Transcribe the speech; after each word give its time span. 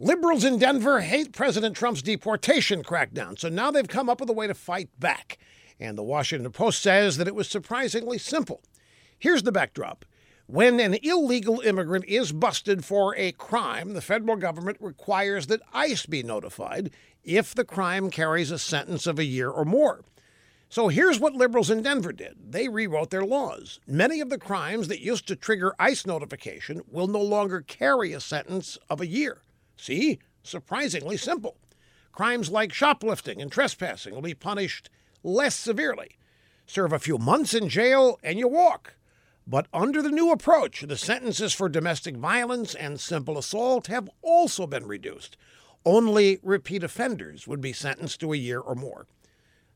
Liberals 0.00 0.44
in 0.44 0.60
Denver 0.60 1.00
hate 1.00 1.32
President 1.32 1.74
Trump's 1.74 2.02
deportation 2.02 2.84
crackdown, 2.84 3.36
so 3.36 3.48
now 3.48 3.72
they've 3.72 3.88
come 3.88 4.08
up 4.08 4.20
with 4.20 4.30
a 4.30 4.32
way 4.32 4.46
to 4.46 4.54
fight 4.54 4.88
back. 5.00 5.38
And 5.80 5.98
the 5.98 6.04
Washington 6.04 6.52
Post 6.52 6.80
says 6.80 7.16
that 7.16 7.26
it 7.26 7.34
was 7.34 7.48
surprisingly 7.48 8.16
simple. 8.16 8.62
Here's 9.18 9.42
the 9.42 9.50
backdrop. 9.50 10.04
When 10.46 10.78
an 10.78 10.94
illegal 11.02 11.58
immigrant 11.62 12.04
is 12.04 12.30
busted 12.30 12.84
for 12.84 13.16
a 13.16 13.32
crime, 13.32 13.94
the 13.94 14.00
federal 14.00 14.36
government 14.36 14.78
requires 14.80 15.48
that 15.48 15.62
ICE 15.72 16.06
be 16.06 16.22
notified 16.22 16.92
if 17.24 17.52
the 17.52 17.64
crime 17.64 18.08
carries 18.08 18.52
a 18.52 18.58
sentence 18.60 19.04
of 19.04 19.18
a 19.18 19.24
year 19.24 19.50
or 19.50 19.64
more. 19.64 20.04
So 20.68 20.86
here's 20.86 21.18
what 21.18 21.34
liberals 21.34 21.70
in 21.70 21.82
Denver 21.82 22.12
did 22.12 22.36
they 22.52 22.68
rewrote 22.68 23.10
their 23.10 23.24
laws. 23.24 23.80
Many 23.88 24.20
of 24.20 24.30
the 24.30 24.38
crimes 24.38 24.86
that 24.86 25.02
used 25.02 25.26
to 25.26 25.34
trigger 25.34 25.74
ICE 25.80 26.06
notification 26.06 26.82
will 26.88 27.08
no 27.08 27.20
longer 27.20 27.62
carry 27.62 28.12
a 28.12 28.20
sentence 28.20 28.78
of 28.88 29.00
a 29.00 29.06
year. 29.08 29.42
See? 29.78 30.18
Surprisingly 30.42 31.16
simple. 31.16 31.56
Crimes 32.12 32.50
like 32.50 32.72
shoplifting 32.72 33.40
and 33.40 33.50
trespassing 33.50 34.14
will 34.14 34.22
be 34.22 34.34
punished 34.34 34.90
less 35.22 35.54
severely. 35.54 36.18
Serve 36.66 36.92
a 36.92 36.98
few 36.98 37.16
months 37.16 37.54
in 37.54 37.68
jail 37.68 38.18
and 38.22 38.38
you 38.38 38.48
walk. 38.48 38.94
But 39.46 39.66
under 39.72 40.02
the 40.02 40.10
new 40.10 40.30
approach, 40.30 40.82
the 40.82 40.96
sentences 40.96 41.54
for 41.54 41.70
domestic 41.70 42.16
violence 42.16 42.74
and 42.74 43.00
simple 43.00 43.38
assault 43.38 43.86
have 43.86 44.10
also 44.20 44.66
been 44.66 44.86
reduced. 44.86 45.38
Only 45.86 46.38
repeat 46.42 46.82
offenders 46.82 47.46
would 47.46 47.62
be 47.62 47.72
sentenced 47.72 48.20
to 48.20 48.34
a 48.34 48.36
year 48.36 48.60
or 48.60 48.74
more. 48.74 49.06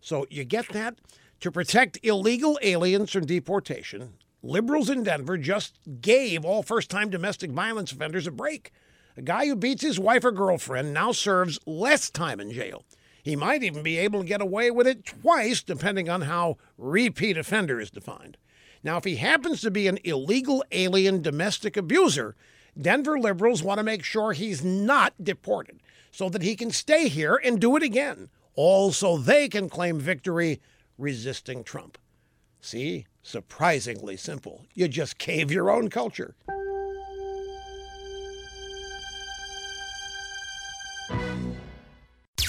So 0.01 0.27
you 0.29 0.45
get 0.45 0.69
that? 0.71 0.99
To 1.41 1.51
protect 1.51 1.99
illegal 2.03 2.59
aliens 2.61 3.11
from 3.13 3.25
deportation, 3.25 4.15
liberals 4.43 4.91
in 4.91 5.05
Denver 5.05 5.39
just 5.39 5.79
gave 6.01 6.45
all 6.45 6.63
first 6.63 6.91
time 6.91 7.09
domestic 7.09 7.51
violence 7.51 7.93
offenders 7.93 8.27
a 8.27 8.31
break. 8.31 8.73
A 9.17 9.23
guy 9.23 9.47
who 9.47 9.57
beats 9.57 9.83
his 9.83 9.99
wife 9.99 10.25
or 10.25 10.33
girlfriend 10.33 10.95
now 10.95 11.13
serves 11.13 11.59
less 11.67 12.11
time 12.11 12.41
in 12.41 12.51
jail. 12.51 12.85
He 13.23 13.37
might 13.37 13.63
even 13.63 13.83
be 13.83 13.99
able 13.99 14.21
to 14.21 14.27
get 14.27 14.41
away 14.41 14.71
with 14.71 14.87
it 14.87 15.05
twice, 15.05 15.63
depending 15.63 16.09
on 16.09 16.23
how 16.23 16.57
repeat 16.79 17.37
offender 17.37 17.79
is 17.79 17.91
defined. 17.91 18.37
Now, 18.83 18.97
if 18.97 19.05
he 19.05 19.17
happens 19.17 19.61
to 19.61 19.71
be 19.71 19.87
an 19.87 19.99
illegal 20.03 20.65
alien 20.73 21.23
domestic 21.23 21.77
abuser, 21.77 22.35
Denver 22.81 23.19
liberals 23.19 23.63
want 23.63 23.79
to 23.79 23.85
make 23.85 24.03
sure 24.03 24.33
he's 24.33 24.65
not 24.65 25.15
deported 25.23 25.81
so 26.11 26.29
that 26.31 26.43
he 26.43 26.57
can 26.57 26.71
stay 26.71 27.09
here 27.09 27.41
and 27.45 27.61
do 27.61 27.77
it 27.77 27.83
again 27.83 28.29
all 28.55 28.93
so 28.93 29.17
they 29.17 29.49
can 29.49 29.69
claim 29.69 29.99
victory 29.99 30.61
resisting 30.99 31.65
Trump. 31.65 31.99
See? 32.61 33.07
Surprisingly 33.23 34.17
simple. 34.17 34.67
You 34.75 34.89
just 34.89 35.19
cave 35.19 35.51
your 35.51 35.71
own 35.71 35.89
culture. 35.89 36.35